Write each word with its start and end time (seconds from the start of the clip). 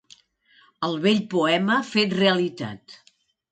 El 0.87 0.97
vell 1.03 1.19
poema 1.35 1.77
fet 1.91 2.19
realitat? 2.23 2.99